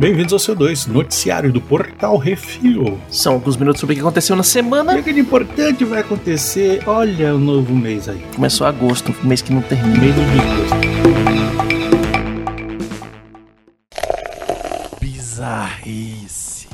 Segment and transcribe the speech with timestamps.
[0.00, 2.98] Bem-vindos ao seu 2, noticiário do Portal Refil.
[3.10, 4.96] São alguns minutos sobre o que aconteceu na semana.
[4.96, 6.82] O que de importante vai acontecer?
[6.88, 8.18] Olha o novo mês aí.
[8.34, 9.98] Começou agosto, mês que não termina.
[9.98, 10.74] Mês do agosto.
[15.02, 16.66] Bizarrice.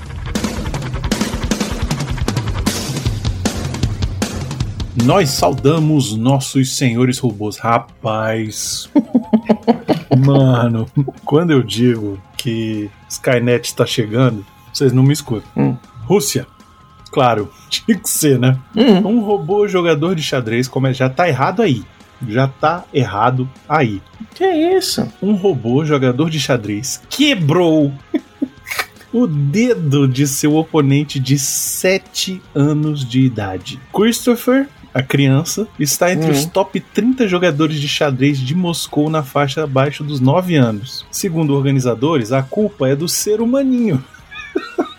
[5.04, 7.58] Nós saudamos nossos senhores robôs.
[7.58, 8.88] Rapaz.
[10.24, 10.86] Mano,
[11.24, 15.50] quando eu digo que Skynet está chegando, vocês não me escutam.
[15.56, 15.76] Hum.
[16.04, 16.46] Rússia.
[17.10, 18.58] Claro, tinha que ser, né?
[18.74, 18.98] Hum.
[19.06, 21.84] Um robô jogador de xadrez, como é, já tá errado aí.
[22.26, 24.00] Já tá errado aí.
[24.34, 25.06] Que é isso?
[25.22, 27.92] Um robô jogador de xadrez quebrou
[29.12, 33.80] o dedo de seu oponente de 7 anos de idade.
[33.92, 36.32] Christopher, a criança, está entre Hum.
[36.32, 41.04] os top 30 jogadores de xadrez de Moscou na faixa abaixo dos 9 anos.
[41.10, 44.02] Segundo organizadores, a culpa é do ser humaninho.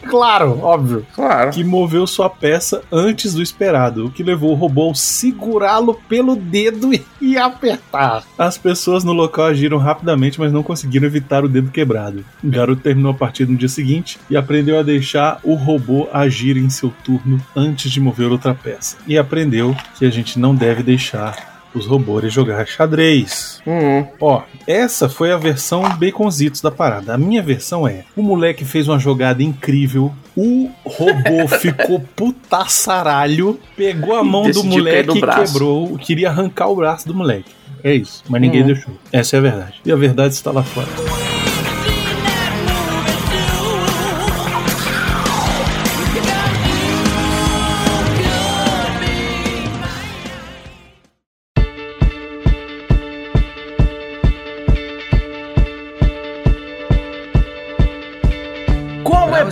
[0.08, 1.52] Claro, óbvio Claro.
[1.52, 6.36] que moveu sua peça antes do esperado, o que levou o robô a segurá-lo pelo
[6.36, 8.24] dedo e- e apertar.
[8.38, 12.24] As pessoas no local agiram rapidamente, mas não conseguiram evitar o dedo quebrado.
[12.44, 16.58] O garoto terminou a partida no dia seguinte e aprendeu a deixar o robô agir
[16.58, 18.98] em seu turno antes de mover outra peça.
[19.08, 23.62] E aprendeu que a gente não deve deixar os robôs jogar xadrez.
[23.66, 24.06] Hum.
[24.20, 27.14] Ó, essa foi a versão baconzitos da parada.
[27.14, 34.16] A minha versão é: o moleque fez uma jogada incrível, o robô ficou putaçaralho, pegou
[34.16, 37.52] a mão do moleque e quebrou, queria arrancar o braço do moleque.
[37.84, 38.68] É isso, mas ninguém Hum.
[38.68, 38.94] deixou.
[39.12, 39.74] Essa é a verdade.
[39.86, 40.88] E a verdade está lá fora.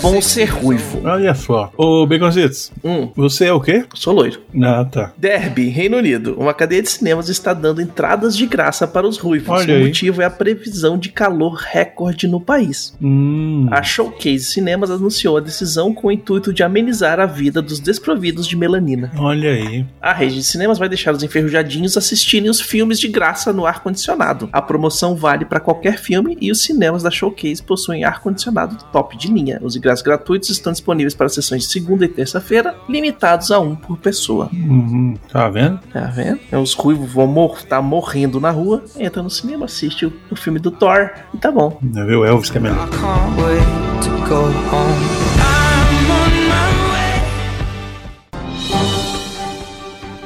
[0.06, 1.02] Bom ser ruivo.
[1.04, 1.72] Olha só.
[1.76, 3.10] Ô, Baconzitos, Hum.
[3.16, 3.86] você é o quê?
[3.96, 4.40] Sou loiro.
[4.64, 5.12] Ah, tá.
[5.18, 6.36] Derby, Reino Unido.
[6.38, 9.50] Uma cadeia de cinemas está dando entradas de graça para os ruivos.
[9.50, 12.96] Olha o motivo é a previsão de calor recorde no país.
[13.02, 13.68] Hum.
[13.72, 18.46] A Showcase Cinemas anunciou a decisão com o intuito de amenizar a vida dos desprovidos
[18.48, 19.12] de melanina.
[19.18, 19.86] Olha aí.
[20.00, 24.50] A rede de cinemas vai deixar os enferrujadinhos assistirem os filmes de graça no ar-condicionado.
[24.54, 29.32] A promoção vale para qualquer filme e os cinemas da Showcase possuem ar-condicionado top de
[29.34, 29.60] linha.
[29.64, 33.98] Os ingressos gratuitos estão disponíveis para sessões de segunda e terça-feira, limitados a um por
[33.98, 34.50] pessoa.
[34.54, 35.16] Uhum.
[35.32, 35.80] Tá vendo?
[35.92, 36.40] Tá vendo?
[36.48, 40.36] Então, Os ruivos vão mor tá morrendo na rua, entra no cinema, assiste o, o
[40.36, 41.78] filme do Thor e tá bom.
[41.82, 42.26] Não viu?
[42.26, 42.90] Elvis que é melhor.
[42.90, 44.96] can't wait to go home.
[45.38, 47.06] I'm on my way.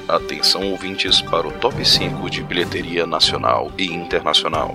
[0.07, 4.73] Atenção ouvintes para o top 5 de bilheteria nacional e internacional.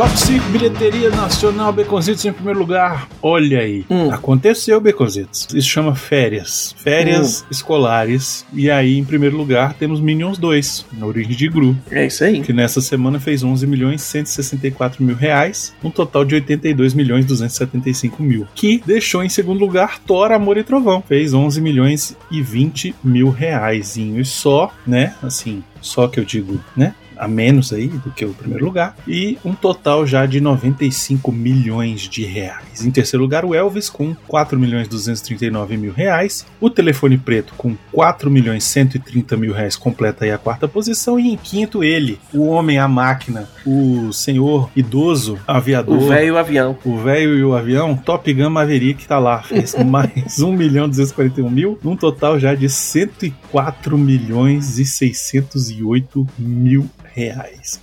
[0.00, 3.06] Top 5 bilheteria nacional Beconzitos em primeiro lugar.
[3.20, 3.84] Olha aí.
[3.90, 4.10] Hum.
[4.10, 5.46] Aconteceu, Beconzitos.
[5.52, 6.74] Isso chama férias.
[6.78, 8.46] Férias escolares.
[8.54, 11.76] E aí, em primeiro lugar, temos Minions 2, na origem de Gru.
[11.90, 12.40] É isso aí.
[12.40, 18.22] Que nessa semana fez 11 milhões 164 mil reais, um total de 82 milhões 275
[18.22, 18.48] mil.
[18.54, 21.04] Que deixou em segundo lugar Thor, Amor e Trovão.
[21.06, 23.98] Fez 11 milhões e 20 mil reais.
[23.98, 25.12] E só, né?
[25.22, 26.94] Assim, só que eu digo, né?
[27.20, 28.96] A menos aí do que o primeiro lugar.
[29.06, 32.84] E um total já de 95 milhões de reais.
[32.84, 36.46] Em terceiro lugar, o Elvis com 4 milhões 239 mil reais.
[36.60, 41.20] O Telefone Preto com 4 milhões 130 mil reais completa aí a quarta posição.
[41.20, 45.98] E em quinto, ele, o homem, a máquina, o senhor idoso, aviador.
[45.98, 46.78] O velho avião.
[46.84, 51.50] O velho e o avião, Top Gun Maverick tá lá, fez mais 1 milhão 241
[51.50, 56.88] mil, num total já de 104 milhões e 608 mil
[57.20, 57.80] reais.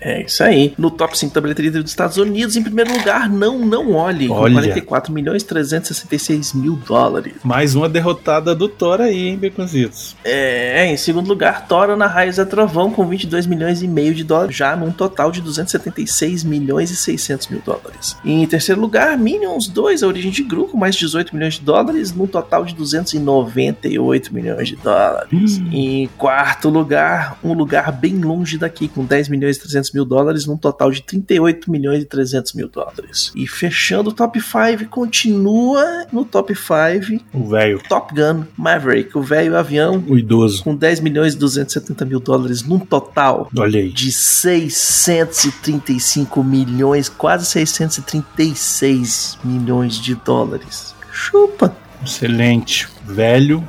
[0.00, 0.74] É isso aí.
[0.78, 4.28] No top 5 da bilheteria dos Estados Unidos, em primeiro lugar, não, não olhe.
[4.28, 4.54] Com Olha.
[4.54, 7.34] 44 milhões 366 mil dólares.
[7.42, 10.16] Mais uma derrotada do Thor aí, hein, Baconzitos?
[10.24, 14.24] É, em segundo lugar, Thor na Raiz é Trovão com 22 milhões e meio de
[14.24, 18.16] dólares, já num total de 276 milhões e 600 mil dólares.
[18.24, 21.54] E em terceiro lugar, Minions 2, a origem de Gru, com mais de 18 milhões
[21.54, 25.58] de dólares, num total de 298 milhões de dólares.
[25.58, 25.68] Hum.
[25.72, 30.46] Em quarto lugar, um lugar bem longe daqui, com 10 milhões e 300 mil dólares,
[30.46, 33.30] num total de 38 milhões e 300 mil dólares.
[33.34, 39.22] E fechando o top 5, continua no top 5, O velho, Top Gun Maverick, o
[39.22, 40.62] velho avião, o idoso.
[40.64, 43.90] com 10 milhões e 270 mil dólares num total Olha aí.
[43.90, 50.94] de 635 milhões, quase 636 milhões de dólares.
[51.12, 51.76] Chupa!
[52.04, 52.88] Excelente.
[53.06, 53.62] Velho,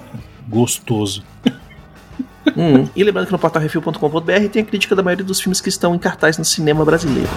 [0.48, 1.24] gostoso.
[2.56, 5.96] Hum, E lembrando que no portalrefil.com.br tem a crítica da maioria dos filmes que estão
[5.96, 7.30] em cartaz no cinema brasileiro.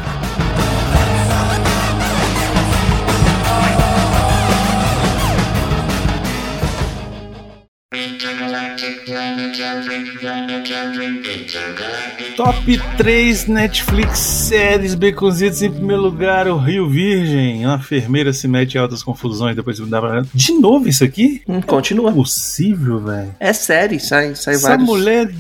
[12.37, 17.65] Top 3 Netflix séries baconzitos em primeiro lugar, o Rio Virgem.
[17.67, 20.23] Uma enfermeira se mete em altas confusões depois de mudar pra...
[20.35, 21.43] De novo isso aqui?
[21.49, 22.13] Hum, continua.
[22.13, 23.35] Possível, velho.
[23.39, 24.87] É série, sai, sai Essa vários.
[24.89, 25.31] mulher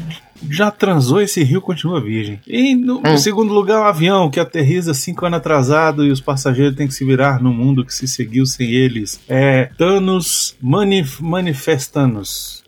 [0.50, 2.40] já transou, esse rio continua virgem.
[2.46, 3.18] E no Hum.
[3.18, 7.04] segundo lugar, um avião que aterriza cinco anos atrasado e os passageiros têm que se
[7.04, 9.20] virar no mundo que se seguiu sem eles.
[9.28, 12.62] É Thanos Manif Manifestanos.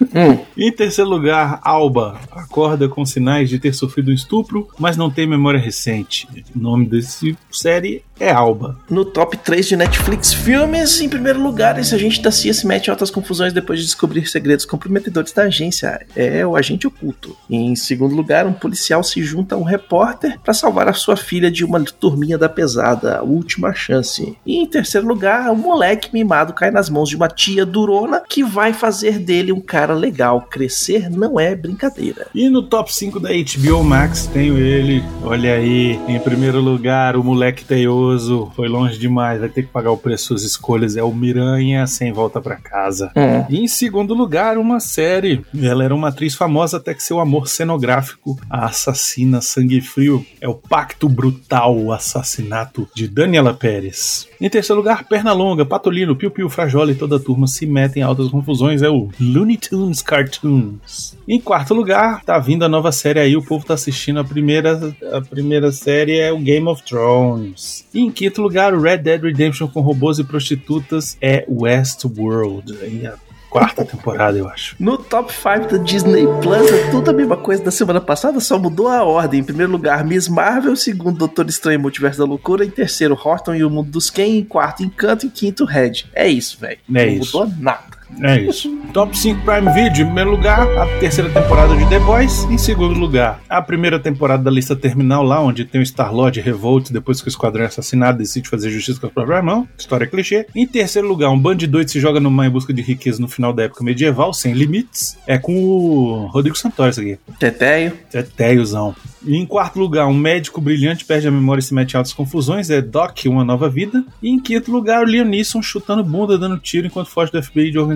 [0.00, 5.10] Hum, Em terceiro lugar, Alba acorda com sinais de ter sofrido um estupro, mas não
[5.10, 6.26] tem memória recente.
[6.54, 8.78] O nome desse série é Alba.
[8.88, 12.86] no top 3 de Netflix filmes, em primeiro lugar, esse agente da CIA se mete
[12.86, 16.00] em altas confusões depois de descobrir segredos comprometedores da agência.
[16.16, 17.36] É o agente oculto.
[17.50, 21.50] Em segundo lugar, um policial se junta a um repórter para salvar a sua filha
[21.50, 24.36] de uma turminha da pesada, a última chance.
[24.46, 28.42] E em terceiro lugar, um moleque mimado cai nas mãos de uma tia durona que
[28.42, 30.42] vai fazer dele um cara legal.
[30.42, 32.28] Crescer não é brincadeira.
[32.34, 37.24] E no top 5 da HBO Max tenho ele, olha aí, em primeiro lugar, o
[37.24, 41.12] moleque teioso, foi longe demais, vai ter que pagar o preço das escolhas, é o
[41.12, 43.10] Miranha sem volta pra casa.
[43.16, 43.44] Hum.
[43.48, 45.44] E em segundo lugar, uma série.
[45.60, 50.48] Ela era uma atriz famosa até que seu amor cenográfico, a assassina sangue frio, é
[50.48, 54.28] o Pacto Brutal, o assassinato de Daniela Pérez.
[54.40, 58.04] Em terceiro lugar, Pernalonga, Patolino, Piu Piu, Frajola e toda a turma se metem em
[58.04, 61.16] altas confusões, é o Looney Tunes Cartoons.
[61.26, 64.94] Em quarto lugar, tá vindo a nova série aí, o povo tá assistindo a primeira,
[65.12, 67.86] a primeira série é o Game of Thrones.
[67.94, 72.76] E em quinto lugar, Red Dead Redemption com robôs e prostitutas é Westworld.
[72.82, 73.14] Aí a
[73.50, 74.76] quarta temporada, eu acho.
[74.78, 78.58] No top 5 da Disney Plus é tudo a mesma coisa da semana passada, só
[78.58, 79.40] mudou a ordem.
[79.40, 80.76] Em primeiro lugar, Miss Marvel.
[80.76, 82.64] Segundo, Doutor Estranho e Multiverso da Loucura.
[82.64, 84.38] Em terceiro, Horton e o Mundo dos Ken.
[84.38, 85.26] Em quarto, Encanto.
[85.26, 86.04] Em quinto, Red.
[86.14, 86.78] É isso, velho.
[86.94, 87.38] É Não isso.
[87.38, 87.95] mudou nada.
[88.20, 88.74] É isso.
[88.92, 92.44] Top 5 Prime Video, em primeiro lugar, a terceira temporada de The Boys.
[92.44, 96.90] Em segundo lugar, a primeira temporada da lista terminal, lá onde tem o Star-Lord Revolt,
[96.90, 99.68] depois que o esquadrão é assassinado, decide fazer justiça com a própria mão.
[99.76, 100.46] História clichê.
[100.54, 103.20] Em terceiro lugar, um bando de doido se joga no mar em busca de riqueza
[103.20, 105.18] no final da época medieval, sem limites.
[105.26, 107.18] É com o Rodrigo Santoro isso aqui.
[107.38, 107.92] Teteio.
[108.12, 108.94] É Teiozão.
[109.26, 112.12] E em quarto lugar, um médico brilhante perde a memória e se mete em altas
[112.12, 112.70] confusões.
[112.70, 114.04] É Doc, Uma Nova Vida.
[114.22, 117.72] E em quinto lugar, o Liam Neeson chutando bunda, dando tiro enquanto foge do FBI
[117.72, 117.95] de organização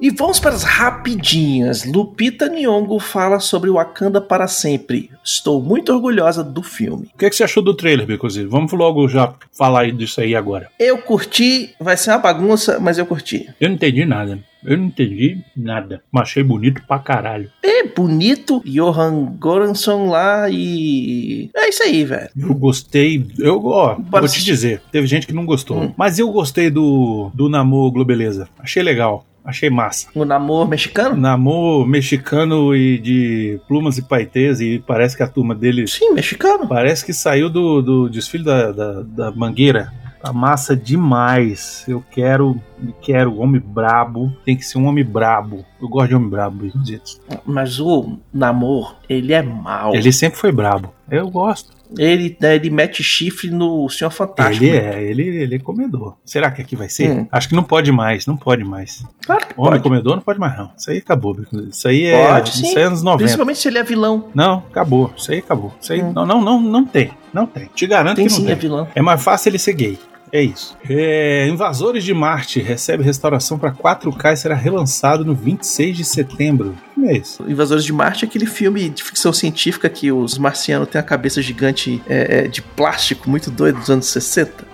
[0.00, 1.84] E vamos para as rapidinhas.
[1.84, 5.10] Lupita Nyong'o fala sobre Wakanda para sempre.
[5.24, 7.10] Estou muito orgulhosa do filme.
[7.12, 8.44] O que, é que você achou do trailer, Becozzi?
[8.44, 10.70] Vamos logo já falar disso aí agora.
[10.78, 13.48] Eu curti, vai ser uma bagunça, mas eu curti.
[13.60, 14.38] Eu não entendi nada.
[14.64, 16.02] Eu não entendi nada.
[16.12, 17.50] Mas achei bonito pra caralho.
[17.62, 21.50] É bonito, Johan Goransson lá e.
[21.54, 22.30] É isso aí, velho.
[22.36, 23.26] Eu gostei.
[23.38, 25.82] Eu, ó, Bora vou te dizer, teve gente que não gostou.
[25.82, 25.94] Hum.
[25.96, 28.48] Mas eu gostei do, do Namor Globeleza.
[28.58, 29.24] Achei legal.
[29.48, 30.08] Achei massa.
[30.14, 31.16] O namoro mexicano?
[31.16, 36.68] Namor mexicano e de plumas e paetês, e parece que a turma dele Sim, mexicano.
[36.68, 39.90] parece que saiu do, do desfile da, da, da mangueira.
[40.22, 41.82] Tá massa demais.
[41.88, 42.60] Eu quero,
[43.00, 44.32] quero homem brabo.
[44.44, 45.64] Tem que ser um homem brabo.
[45.80, 47.20] Eu gosto de homem brabo, Baconzitos.
[47.44, 49.94] Mas o namoro, ele é mau.
[49.94, 50.92] Ele sempre foi brabo.
[51.10, 51.76] Eu gosto.
[51.96, 54.62] Ele, né, ele mete chifre no Senhor Fantástico.
[54.62, 56.16] Ele é, ele, ele é comedor.
[56.22, 57.10] Será que aqui vai ser?
[57.10, 57.26] Hum.
[57.32, 59.02] Acho que não pode mais, não pode mais.
[59.24, 59.82] Claro que Homem pode.
[59.84, 60.70] comedor não pode mais, não.
[60.76, 61.34] Isso aí acabou.
[61.70, 62.76] Isso aí é, Pode, isso sim.
[62.78, 63.18] é anos 90.
[63.24, 64.26] Principalmente se ele é vilão.
[64.34, 65.10] Não, acabou.
[65.16, 65.72] Isso aí acabou.
[65.80, 66.12] Isso aí Hum.
[66.14, 67.10] não, não, não, não tem.
[67.32, 67.70] Não tem.
[67.74, 68.52] Te garanto Tem que não sim, tem.
[68.52, 68.86] é vilão.
[68.94, 69.98] É mais fácil ele ser gay.
[70.32, 70.76] É isso.
[70.88, 76.74] É, Invasores de Marte recebe restauração para 4K e será relançado no 26 de setembro.
[76.94, 77.38] Que mês?
[77.46, 77.50] é?
[77.50, 81.40] Invasores de Marte é aquele filme de ficção científica que os marcianos têm a cabeça
[81.40, 84.64] gigante é, é, de plástico, muito doido, dos anos 60.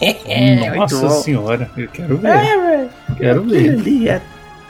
[0.00, 2.28] É, muito Nossa senhora, eu quero ver.
[2.28, 2.90] É, velho.
[3.16, 3.70] quero ver.
[3.70, 4.22] ali é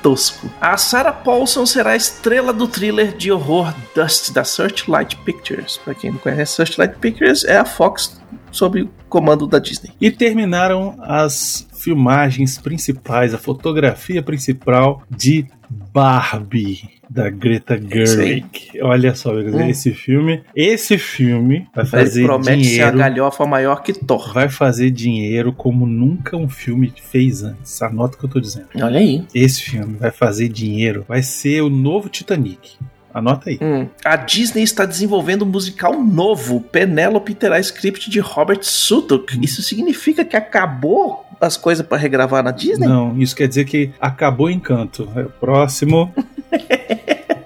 [0.03, 0.50] tosco.
[0.61, 5.77] A Sarah Paulson será a estrela do thriller de horror Dust da Searchlight Pictures.
[5.79, 8.19] Pra quem não conhece, Searchlight Pictures é a Fox
[8.50, 9.90] sob o comando da Disney.
[10.00, 15.47] E terminaram as filmagens principais, a fotografia principal de
[15.93, 18.71] Barbie da Greta Gerwig.
[18.83, 19.69] Olha só, Hum.
[19.69, 24.33] esse filme, esse filme vai Ele fazer promete ser a dinheiro, galhofa maior que Thor.
[24.35, 27.81] vai fazer dinheiro como nunca um filme fez antes.
[27.83, 28.69] Anota o que eu tô dizendo.
[28.76, 29.25] Olha aí.
[29.35, 32.76] Esse filme vai fazer dinheiro, vai ser o novo Titanic.
[33.19, 33.59] Anota aí.
[33.61, 33.87] Hum.
[34.05, 36.61] A Disney está desenvolvendo um musical novo.
[36.61, 39.39] Penélope terá script de Robert Sudduck.
[39.43, 42.89] Isso significa que acabou as coisas para regravar na Disney?
[42.89, 45.09] Não, isso quer dizer que acabou o encanto.
[45.15, 46.13] É o próximo.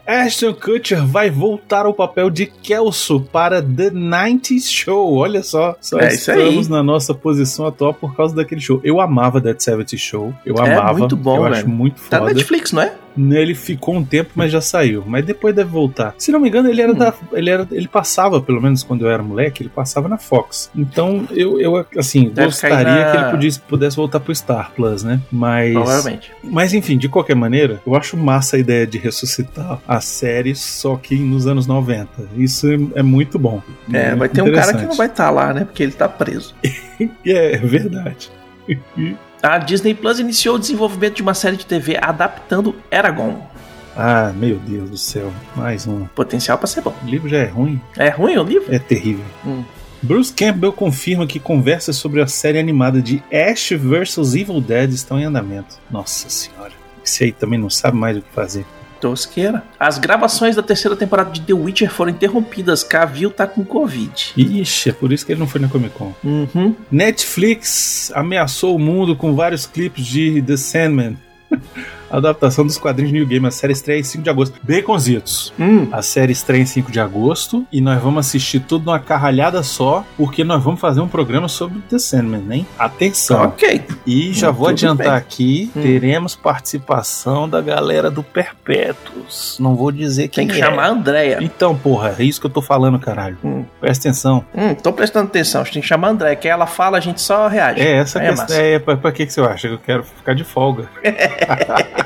[0.07, 5.15] Ashton Kutcher vai voltar ao papel de Kelso para The 90s Show.
[5.15, 8.81] Olha só, só É isso estamos na nossa posição atual por causa daquele show.
[8.85, 10.35] Eu amava That 70 Show.
[10.45, 10.99] Eu É amava.
[10.99, 11.55] muito bom, Eu velho.
[11.57, 12.35] acho muito Tá na foda.
[12.35, 12.93] Netflix, não é?
[13.17, 15.05] Ele ficou um tempo, mas já saiu.
[15.07, 16.15] Mas depois deve voltar.
[16.19, 16.85] Se não me engano, ele Hum.
[16.85, 17.15] era da.
[17.33, 20.71] Ele, era, ele passava, pelo menos quando eu era moleque, ele passava na Fox.
[20.75, 25.03] Então eu, eu assim, Deve gostaria na- que ele pudesse, pudesse voltar pro Star Plus,
[25.03, 25.21] né?
[25.31, 25.73] Mas.
[25.75, 26.33] Provavelmente.
[26.43, 30.97] Mas enfim, de qualquer maneira, eu acho massa a ideia de ressuscitar a série, só
[30.97, 32.09] que nos anos 90.
[32.37, 33.61] Isso é, é muito bom.
[33.93, 35.65] É, Muito vai ter um cara que não vai estar lá, né?
[35.65, 36.55] Porque ele tá preso.
[37.27, 38.31] É, é verdade.
[39.43, 43.45] A Disney Plus iniciou o desenvolvimento de uma série de TV adaptando Eragon.
[43.97, 45.33] ah, meu Deus do céu.
[45.57, 46.07] Mais um.
[46.15, 46.95] Potencial pra ser bom.
[47.03, 47.81] O livro já é ruim.
[47.97, 48.73] É ruim o livro?
[48.73, 49.25] É terrível.
[49.45, 49.65] Hum.
[50.01, 55.19] Bruce Campbell confirma que conversas sobre a série animada de Ash vs Evil Dead estão
[55.19, 55.77] em andamento.
[55.91, 56.73] Nossa senhora.
[57.05, 58.65] Esse aí também não sabe mais o que fazer.
[59.03, 59.65] Tosqueira.
[59.81, 62.85] As gravações da terceira temporada de The Witcher foram interrompidas.
[62.85, 64.33] Cavill tá com Covid.
[64.37, 66.13] Ixi, é por isso que ele não foi na Comic Con.
[66.23, 66.77] Uhum.
[66.91, 71.19] Netflix ameaçou o mundo com vários clipes de The Sandman.
[72.13, 73.47] Adaptação dos quadrinhos de New Game.
[73.47, 74.61] A série estreia em 5 de agosto.
[74.63, 75.53] Baconzitos.
[75.59, 75.89] Hum.
[75.91, 80.05] A série estreia em 5 de agosto e nós vamos assistir tudo numa carralhada só,
[80.17, 82.67] porque nós vamos fazer um programa sobre The Sandman, hein?
[82.79, 83.45] Atenção!
[83.45, 83.83] Ok.
[84.07, 85.17] E já Hum, vou adiantar bem.
[85.17, 85.83] aqui, Hum.
[85.83, 89.57] teremos participação da galera do Perpétuos.
[89.59, 90.67] Não vou dizer quem Tem que é.
[90.67, 91.39] chamar a Andréia.
[91.41, 93.39] Então, porra, é isso que eu tô falando, caralho.
[93.45, 93.65] Hum.
[93.81, 94.45] Presta atenção.
[94.55, 95.61] Hum, tô prestando atenção.
[95.63, 96.37] A gente tem que chamar a Andréia.
[96.37, 97.81] Que ela fala, a gente só reage.
[97.81, 98.45] É essa Aí questão.
[98.47, 98.61] massa.
[98.61, 99.69] É, pra, pra que, que você acha?
[99.69, 100.89] Eu quero ficar de folga.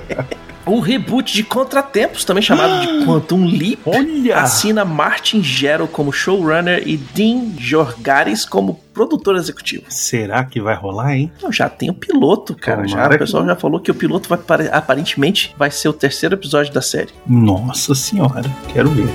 [0.65, 4.39] O reboot de Contratempos, também chamado de Quantum Leap, Olha!
[4.39, 9.85] assina Martin Gero como showrunner e Dean Jorgares como produtor executivo.
[9.89, 11.31] Será que vai rolar, hein?
[11.43, 12.87] Não, já tem o piloto, cara.
[12.89, 15.93] Já, o pessoal que- já falou que o piloto vai pare- aparentemente vai ser o
[15.93, 17.11] terceiro episódio da série.
[17.27, 19.09] Nossa senhora, quero ver.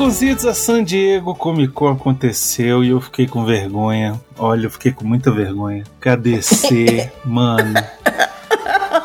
[0.00, 4.20] Baconzitos, a San Diego Comic Con aconteceu e eu fiquei com vergonha.
[4.38, 5.84] Olha, eu fiquei com muita vergonha.
[5.98, 7.72] KDC, mano.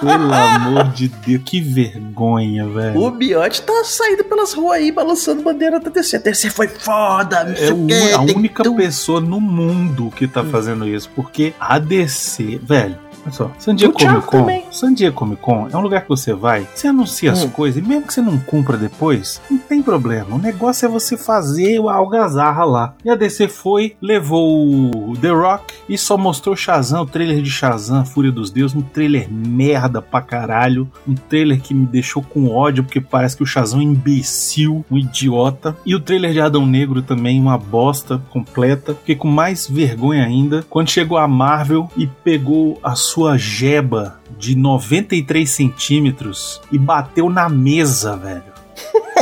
[0.02, 3.00] Pelo amor de Deus, que vergonha, velho.
[3.00, 6.18] O Biote tá saindo pelas ruas aí, balançando bandeira da DC.
[6.18, 7.74] A DC foi foda, não sei É
[8.14, 8.76] o a única tudo.
[8.76, 10.50] pessoa no mundo que tá Hum.
[10.52, 11.10] fazendo isso.
[11.16, 12.98] Porque a DC, velho.
[13.24, 14.64] Olha só, San Diego Comic Con, também.
[14.72, 17.50] San Diego Comic Con é um lugar que você vai, você anuncia as Hum.
[17.50, 20.36] coisas, e mesmo que você não cumpra depois, não tem problema.
[20.36, 22.94] O negócio é você fazer a algazarra lá.
[23.06, 27.50] E a DC foi, levou o The Rock e só mostrou Shazam, o trailer de
[27.50, 32.50] Shazam, Fúria dos Deuses, um trailer merda pra caralho, um trailer que me deixou com
[32.50, 35.76] ódio, porque parece que o Shazam é um imbecil, um idiota.
[35.86, 38.94] E o trailer de Adão Negro também, uma bosta completa.
[38.96, 44.56] Fiquei com mais vergonha ainda quando chegou a Marvel e pegou a sua jeba de
[44.56, 48.44] 93 centímetros e bateu na mesa, velho.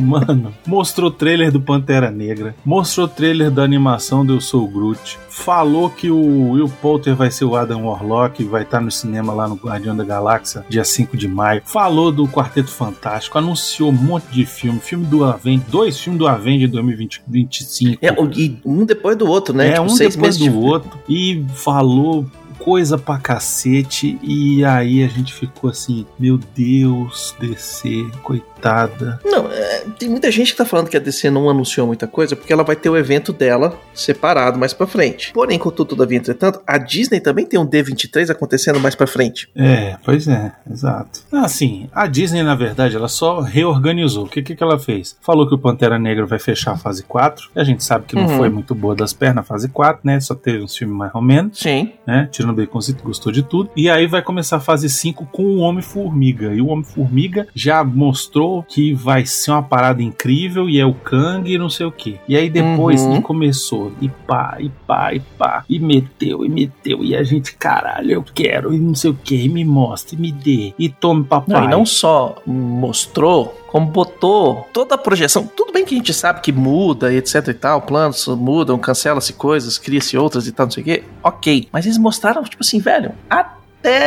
[0.00, 5.18] Mano, mostrou trailer do Pantera Negra, mostrou trailer da animação do Eu Sou o Groot,
[5.30, 9.48] falou que o Will Poulter vai ser o Adam Warlock, vai estar no cinema lá
[9.48, 14.26] no Guardião da Galáxia, dia 5 de maio, falou do Quarteto Fantástico, anunciou um monte
[14.30, 17.98] de filme, filme do Avengers, dois filmes do Avengers 2025.
[18.04, 19.68] É, e um depois do outro, né?
[19.68, 20.90] É, Tipo, um depois do de- outro.
[21.08, 22.26] E falou
[22.58, 24.18] coisa pra cacete.
[24.22, 29.20] E aí a gente ficou assim: Meu Deus, DC, coitada.
[29.24, 32.34] Não, é, tem muita gente que tá falando que a DC não anunciou muita coisa
[32.34, 35.32] porque ela vai ter o evento dela separado mais pra frente.
[35.32, 39.48] Porém, contudo, todavia, entretanto, a Disney também tem um D23 acontecendo mais pra frente.
[39.54, 41.20] É, pois é, exato.
[41.32, 44.24] Assim, a Disney, na verdade, ela só reorganizou.
[44.24, 45.16] O que, que, que ela fez?
[45.20, 47.50] Falou que o Pantera Negra vai fechar a fase 4.
[47.54, 48.36] A gente sabe que não Uhum.
[48.38, 50.18] foi muito boa das pernas a fase 4, né?
[50.18, 51.58] Só teve uns filmes mais ou menos.
[51.60, 51.92] Sim.
[52.06, 52.28] né?
[52.46, 53.70] Imagina Baconzito gostou de tudo.
[53.76, 56.54] E aí vai começar a fase 5 com o Homem-Formiga.
[56.54, 61.50] E o Homem-Formiga já mostrou que vai ser uma parada incrível e é o Kang
[61.52, 62.18] e não sei o que.
[62.28, 63.20] E aí depois Uhum.
[63.20, 68.10] começou, e pá, e pá, e pá, e meteu, e meteu, e a gente, caralho,
[68.12, 71.24] eu quero, e não sei o que, e me mostre, e me dê, e tome
[71.24, 71.60] papai.
[71.62, 75.46] Não, e não só mostrou, como botou toda a projeção.
[75.46, 79.34] Tudo bem que a gente sabe que muda e etc e tal, planos mudam, cancela-se
[79.34, 81.04] coisas, cria-se outras e tal, não sei o quê.
[81.22, 81.68] Ok.
[81.70, 83.50] Mas eles mostraram, tipo assim, velho, até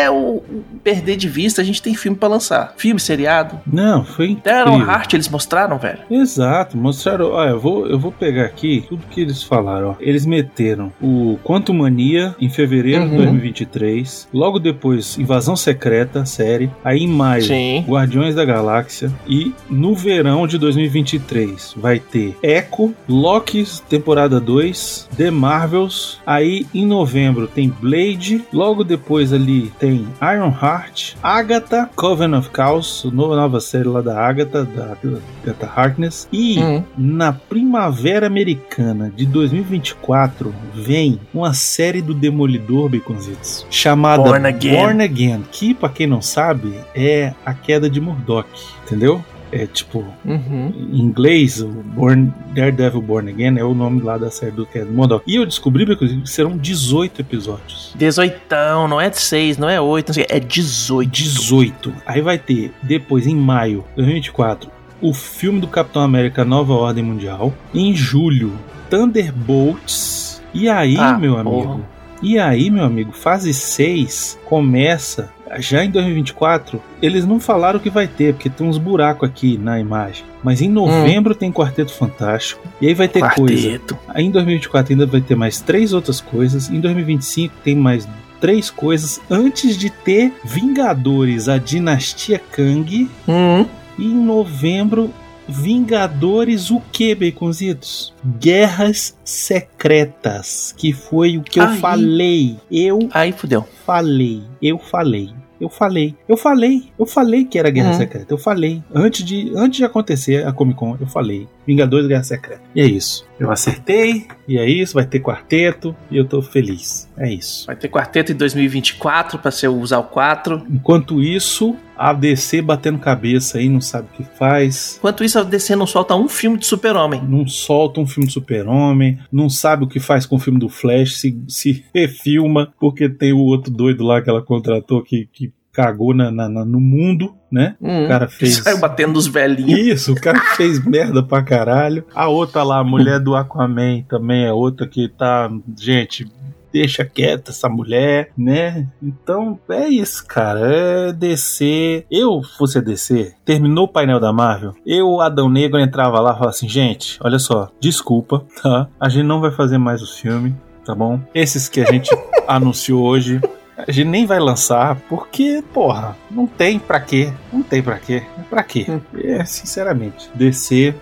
[0.09, 0.43] o o
[0.83, 2.73] perder de vista, a gente tem filme pra lançar.
[2.77, 3.59] Filme, seriado.
[3.65, 4.73] Não, foi incrível.
[4.89, 5.99] Hart eles mostraram, velho.
[6.09, 7.31] Exato, mostraram.
[7.31, 9.89] Olha, eu vou, eu vou pegar aqui tudo que eles falaram.
[9.89, 9.95] Ó.
[9.99, 13.17] Eles meteram o Quantum Mania em fevereiro de Uhum.
[13.17, 14.27] 2023.
[14.33, 16.69] Logo depois, Invasão Secreta, série.
[16.83, 17.83] Aí em maio, Sim.
[17.87, 19.11] Guardiões da Galáxia.
[19.27, 26.19] E no verão de 2023 vai ter Echo, Loki, temporada 2, The Marvels.
[26.25, 28.43] Aí em novembro tem Blade.
[28.53, 34.19] Logo depois ali tem Iron Heart, Agatha, Coven of Chaos, nova, nova série lá da
[34.19, 34.95] Agatha, da
[35.43, 36.27] Agatha Harkness.
[36.31, 36.83] E Hum.
[36.97, 44.75] na primavera americana de 2024 vem uma série do Demolidor Baconzitos chamada Born Again.
[44.75, 48.47] Born Again, que pra quem não sabe é a queda de Murdoch,
[48.85, 49.23] entendeu?
[49.51, 50.71] É tipo, Uhum.
[50.93, 54.83] em inglês, o Born, Daredevil Born Again é o nome lá da série do de
[54.85, 55.23] Murdoch.
[55.25, 57.93] E eu descobri Baconzitos, que serão 18 episódios.
[57.97, 58.39] 18,
[58.87, 61.09] não é 6, não é 8, não sei, é 18.
[61.09, 61.93] 18.
[62.05, 64.69] Aí vai ter, depois em maio de 2024,
[65.01, 67.53] o filme do Capitão América Nova Ordem Mundial.
[67.73, 68.51] Em julho,
[68.89, 70.41] Thunderbolts.
[70.53, 71.65] E aí, Ah, meu porra.
[71.73, 71.85] amigo?
[72.21, 76.81] E aí, meu amigo, fase 6 começa já em 2024.
[77.01, 80.25] Eles não falaram o que vai ter, porque tem uns buracos aqui na imagem.
[80.43, 82.61] Mas em novembro tem Quarteto Fantástico.
[82.79, 83.69] E aí vai ter coisa.
[83.69, 83.97] Quarteto.
[84.09, 86.69] Aí em 2024 ainda vai ter mais três outras coisas.
[86.69, 88.07] Em 2025 tem mais
[88.39, 93.09] três coisas antes de ter Vingadores, a Dinastia Kang.
[93.27, 93.65] Hum.
[93.97, 95.13] E em novembro,
[95.49, 98.13] Vingadores o que, Baconzitos?
[98.39, 101.79] Guerras Secretas, que foi o que eu Aí.
[101.79, 102.57] falei.
[102.71, 103.65] Eu Aí fudeu.
[103.85, 105.29] falei, eu falei.
[105.59, 107.97] Eu falei, eu falei, eu falei que era Guerra Uhum.
[107.97, 108.33] Secreta.
[108.33, 108.81] Eu falei.
[108.95, 111.49] Antes de, antes de acontecer a Comic Con, eu falei.
[111.69, 112.63] Vingadores Guerra Secreta.
[112.73, 113.27] E é isso.
[113.39, 114.95] Eu acertei, e é isso.
[114.95, 117.07] Vai ter quarteto, e eu tô feliz.
[117.15, 117.67] É isso.
[117.67, 120.65] Vai ter quarteto em 2024 pra ser usar o 4.
[120.67, 124.95] Enquanto isso, a DC batendo cabeça aí, não sabe o que faz.
[124.97, 127.23] Enquanto isso, a DC não solta um filme de super-homem.
[127.23, 130.69] Não solta um filme de super-homem, não sabe o que faz com o filme do
[130.69, 135.53] Flash, se, se refilma, porque tem o outro doido lá que ela contratou que, que
[135.79, 137.75] cagou na, na- na- no mundo, né?
[137.81, 138.05] Hum.
[138.05, 138.57] O cara fez.
[138.57, 139.79] Saiu batendo nos velhinhos.
[139.79, 142.03] Isso, o cara fez merda pra caralho.
[142.13, 145.49] A outra lá, a mulher do Aquaman, também é outra que tá.
[145.77, 146.27] Gente,
[146.71, 148.87] deixa quieta essa mulher, né?
[149.01, 150.59] Então é isso, cara.
[150.61, 152.05] É DC.
[152.11, 156.49] Eu fosse DC, terminou o painel da Marvel, eu, Adão Negro, entrava lá e falava
[156.49, 158.87] assim: gente, olha só, desculpa, tá?
[158.99, 160.53] A gente não vai fazer mais os filmes,
[160.85, 161.19] tá bom?
[161.33, 162.09] Esses que a gente
[162.47, 163.39] anunciou hoje.
[163.87, 167.31] A gente nem vai lançar, porque, porra, não tem pra quê.
[167.51, 168.23] Não tem pra quê.
[168.49, 168.85] Pra quê?
[169.23, 170.29] É, sinceramente.
[170.35, 170.93] DC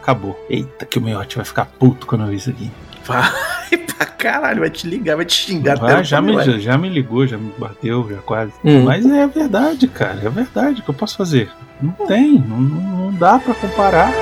[0.00, 0.38] acabou.
[0.48, 2.70] Eita, que o Miotti vai ficar puto quando eu ver isso aqui.
[3.04, 3.30] Vai
[3.96, 5.78] pra caralho, vai te ligar, vai te xingar.
[5.78, 8.52] Vai, até já, me, já, já me ligou, já me bateu, já quase.
[8.64, 8.84] Hum.
[8.84, 10.20] Mas é verdade, cara.
[10.24, 10.80] É verdade.
[10.80, 11.50] O que eu posso fazer?
[11.80, 12.38] Não tem.
[12.38, 14.12] Não, não, não dá pra comparar.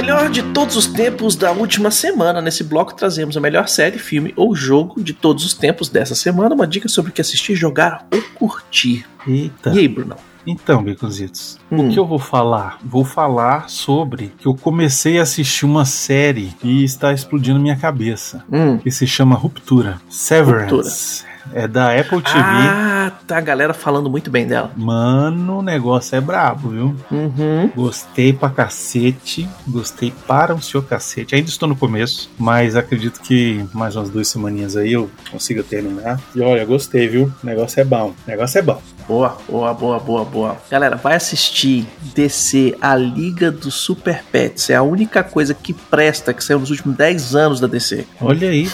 [0.00, 2.40] Melhor de todos os tempos da última semana.
[2.40, 6.54] Nesse bloco trazemos a melhor série, filme ou jogo de todos os tempos dessa semana.
[6.54, 9.04] Uma dica sobre o que assistir, jogar ou curtir.
[9.26, 9.70] Eita.
[9.70, 10.14] E aí, Bruno?
[10.46, 11.88] Então, Baconzitos, Hum.
[11.88, 12.78] o que eu vou falar?
[12.82, 18.44] Vou falar sobre que eu comecei a assistir uma série e está explodindo minha cabeça.
[18.50, 18.78] Hum.
[18.78, 20.00] Que se chama Ruptura.
[20.08, 21.24] Severance.
[21.52, 22.38] É da Apple TV.
[22.38, 24.70] Ah, tá a galera falando muito bem dela.
[24.76, 26.96] Mano, o negócio é brabo, viu?
[27.10, 27.70] Uhum.
[27.74, 29.48] Gostei pra cacete.
[29.66, 31.34] Gostei para o seu cacete.
[31.34, 36.20] Ainda estou no começo, mas acredito que mais umas duas semaninhas aí eu consiga terminar.
[36.34, 37.32] E olha, gostei, viu?
[37.42, 38.14] O negócio é bom.
[38.26, 38.80] O negócio é bom.
[39.06, 40.56] Boa, boa, boa, boa, boa.
[40.70, 44.68] Galera, vai assistir DC A Liga dos Super Pets.
[44.68, 48.06] É a única coisa que presta que saiu nos últimos 10 anos da DC.
[48.20, 48.68] Olha aí.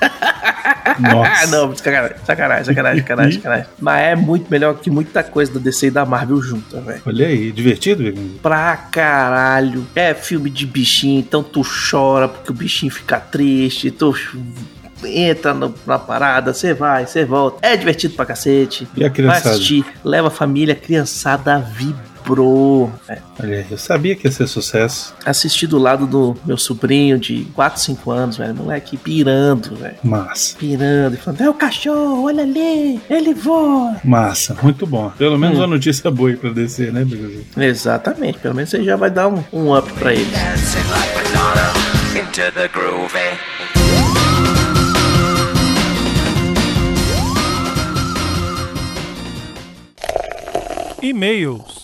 [0.88, 1.46] Ah, Nossa.
[1.48, 3.66] não, sacanagem, sacanagem, sacanagem, sacanagem, sacanagem.
[3.80, 7.02] Mas é muito melhor que muita coisa da DC e da Marvel junta, velho.
[7.04, 8.38] Olha aí, divertido, Veganzito?
[8.40, 9.86] Pra caralho.
[9.94, 14.14] É filme de bichinho, então tu chora porque o bichinho fica triste, tu
[15.04, 17.58] entra no- na parada, você vai, você volta.
[17.66, 18.88] É divertido pra cacete.
[18.96, 19.50] E a Vai criançada?
[19.50, 21.58] assistir, leva a família, a criançada
[22.26, 22.90] vibrou.
[23.08, 23.18] É.
[23.40, 25.14] Olha aí, eu sabia que ia ser sucesso.
[25.24, 28.54] Assisti do lado do meu sobrinho de 4, 5 anos, velho.
[28.54, 29.94] Moleque pirando, velho.
[30.02, 30.56] Massa.
[30.58, 33.96] Pirando e falando: é o cachorro, olha ali, ele voa.
[34.04, 35.10] Massa, muito bom.
[35.16, 35.60] Pelo menos Hum.
[35.60, 37.60] uma notícia boa aí pra descer, né, Veganzito?
[37.60, 40.30] Exatamente, pelo menos você já vai dar um, um up pra into
[42.52, 43.16] the groove.
[51.02, 51.75] E-mails.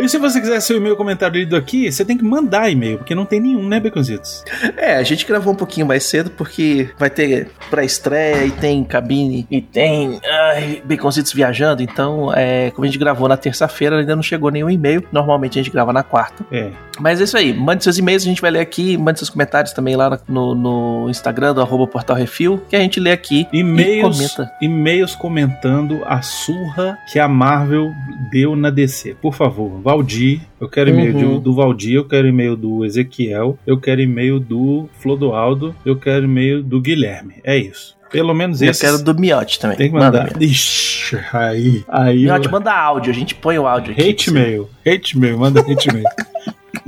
[0.00, 3.14] E se você quiser seu e-mail comentário lido aqui, você tem que mandar e-mail, porque
[3.14, 4.44] não tem nenhum, né, Baconzitos?
[4.76, 9.46] É, a gente gravou um pouquinho mais cedo porque vai ter pré-estreia e tem cabine
[9.50, 11.82] e tem ai, baconzitos viajando.
[11.82, 15.04] Então, é, como a gente gravou na terça-feira, ainda não chegou nenhum e-mail.
[15.12, 16.44] Normalmente a gente grava na quarta.
[16.50, 16.70] É.
[17.00, 17.52] Mas é isso aí.
[17.52, 18.96] Mande seus e-mails, a gente vai ler aqui.
[18.96, 23.00] Mande seus comentários também lá no, no Instagram do arroba Portal Refil, que a gente
[23.00, 24.52] lê aqui e E-mails, comenta.
[24.60, 27.90] e-mails comentando a surra que a Marvel
[28.30, 29.16] deu na DC.
[29.20, 31.40] Por favor, Valdir, eu quero e-mail Uhum.
[31.40, 36.62] do Valdir, eu quero e-mail do Ezequiel, eu quero e-mail do Flodoaldo, eu quero e-mail
[36.62, 37.34] do Guilherme.
[37.44, 37.98] É isso.
[38.10, 39.76] Pelo menos Eu esses quero do Miote também.
[39.76, 40.24] tem que Manda, mandar.
[40.36, 40.44] Miote.
[40.44, 42.22] Ixi, aí, aí.
[42.24, 44.08] Miote, eu- manda áudio, a gente põe o áudio aqui.
[44.10, 46.04] Hate mail, hate mail, manda hate mail.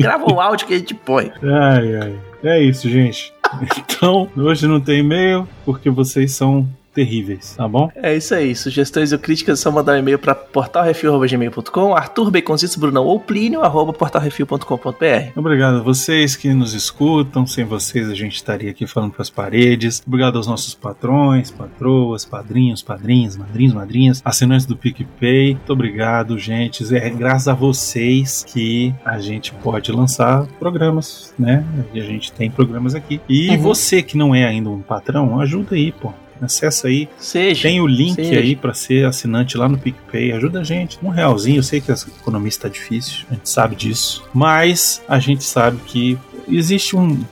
[0.02, 1.32] Grava o áudio que a gente põe.
[1.42, 2.18] Ai, ai.
[2.42, 3.32] É isso, gente.
[3.78, 7.90] Então, hoje não tem e-mail porque vocês são terríveis, tá bom?
[7.94, 8.54] É isso aí.
[8.54, 13.62] Sugestões ou críticas é só mandar um e-mail para portalrefil.gmail.com, Arthur Baconzitos, Brunão ou Plínio,
[13.62, 15.32] arroba portalrefil.com.br.
[15.36, 17.46] Obrigado a vocês que nos escutam.
[17.46, 20.02] Sem vocês a gente estaria aqui falando para as paredes.
[20.06, 25.54] Obrigado aos nossos patrões, patroas, padrinhos, padrinhas, madrinhos, madrinhas, assinantes do PicPay.
[25.54, 26.82] Muito obrigado, gente.
[26.94, 31.64] É graças a vocês que a gente pode lançar programas, né?
[31.94, 33.20] E a gente tem programas aqui.
[33.28, 33.58] E Uhum.
[33.58, 36.12] você que não é ainda um patrão, ajuda aí, pô.
[36.42, 37.62] Acessa aí, Seja.
[37.62, 38.40] tem o link Seja.
[38.40, 40.32] aí pra ser assinante lá no PicPay.
[40.32, 40.98] Ajuda a gente.
[41.02, 41.58] Um realzinho.
[41.58, 44.24] Eu sei que a economia está difícil, a gente sabe disso.
[44.34, 47.22] Mas a gente sabe que existe um-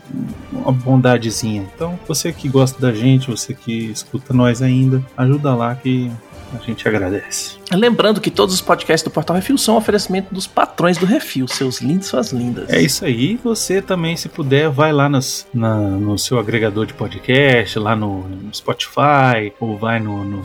[0.52, 1.66] uma bondadezinha.
[1.74, 6.10] Então, você que gosta da gente, você que escuta nós ainda, ajuda lá que
[6.54, 7.56] a gente agradece.
[7.72, 11.46] Lembrando que todos os podcasts do Portal Refil são um oferecimento dos patrões do Refil,
[11.46, 12.68] seus lindos, suas lindas.
[12.68, 13.36] É isso aí.
[13.44, 18.26] Você também, se puder, vai lá nas- na- no seu agregador de podcast, lá no,
[18.28, 20.42] no Spotify, ou vai no, no-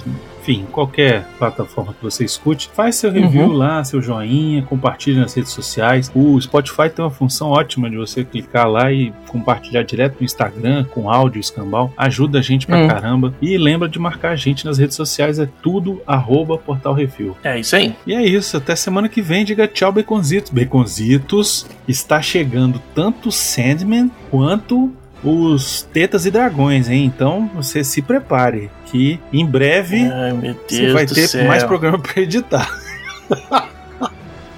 [0.48, 3.54] Enfim, qualquer plataforma que você escute, faz seu review Uhum.
[3.54, 6.12] lá, seu joinha, compartilha nas redes sociais.
[6.14, 10.84] O Spotify tem uma função ótima de você clicar lá e compartilhar direto no Instagram,
[10.86, 11.92] com áudio, escambau.
[11.98, 12.88] Ajuda a gente pra Hum.
[12.88, 13.34] caramba.
[13.42, 17.36] E lembra de marcar a gente nas redes sociais, é tudo arroba Portal Refil.
[17.44, 17.96] É isso aí.
[18.06, 19.44] E é isso, até semana que vem.
[19.44, 20.52] Diga tchau, Baconzitos.
[20.52, 24.92] Baconzitos está chegando tanto Sandman quanto
[25.26, 27.06] os Tetas e Dragões, hein?
[27.06, 32.70] Então você se prepare, que em breve Ai, você vai ter mais programa para editar.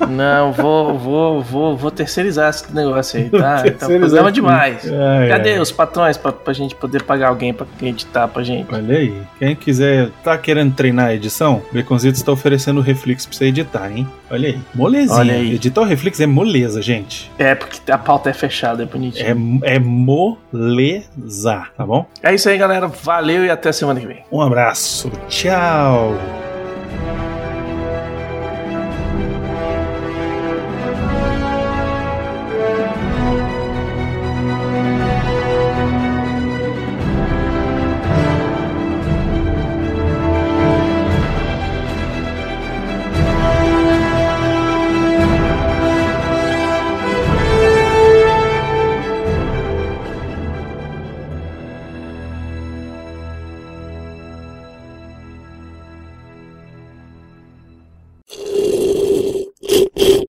[0.09, 3.61] Não, vou, vou, vou, vou terceirizar esse negócio aí, tá?
[3.61, 4.91] Terceirizar problema demais.
[4.91, 8.73] Ai, Cadê os patrões pra, pra gente poder pagar alguém pra editar pra gente?
[8.73, 13.35] Olha aí, quem quiser, tá querendo treinar a edição, Baconzitos está oferecendo o Reflex pra
[13.35, 14.07] você editar, hein?
[14.29, 15.17] Olha aí, molezinha.
[15.17, 15.55] Olha aí.
[15.55, 17.31] Editar o Reflex é moleza, gente.
[17.37, 19.61] É, porque a pauta é fechada, é bonitinho.
[19.63, 22.05] É, é moleza, tá bom?
[22.21, 22.87] É isso aí, galera.
[22.87, 24.23] Valeu e até semana que vem.
[24.31, 26.15] Um abraço, tchau.